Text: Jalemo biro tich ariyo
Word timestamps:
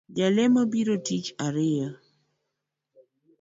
Jalemo 0.17 0.61
biro 0.71 0.95
tich 1.05 1.27
ariyo 1.45 1.89